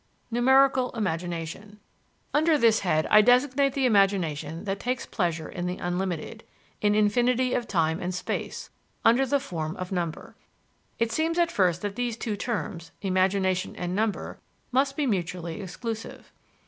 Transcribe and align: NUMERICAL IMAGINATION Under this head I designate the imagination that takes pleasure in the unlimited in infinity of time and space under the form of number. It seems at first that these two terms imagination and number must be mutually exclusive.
NUMERICAL 0.31 0.89
IMAGINATION 0.95 1.79
Under 2.33 2.57
this 2.57 2.79
head 2.79 3.05
I 3.11 3.21
designate 3.21 3.73
the 3.73 3.85
imagination 3.85 4.63
that 4.63 4.79
takes 4.79 5.05
pleasure 5.05 5.47
in 5.47 5.67
the 5.67 5.77
unlimited 5.77 6.43
in 6.81 6.95
infinity 6.95 7.53
of 7.53 7.67
time 7.67 8.01
and 8.01 8.11
space 8.11 8.71
under 9.05 9.27
the 9.27 9.39
form 9.39 9.75
of 9.77 9.91
number. 9.91 10.35
It 10.97 11.11
seems 11.11 11.37
at 11.37 11.51
first 11.51 11.83
that 11.83 11.95
these 11.97 12.17
two 12.17 12.35
terms 12.35 12.89
imagination 13.03 13.75
and 13.75 13.95
number 13.95 14.39
must 14.71 14.97
be 14.97 15.05
mutually 15.05 15.61
exclusive. 15.61 16.31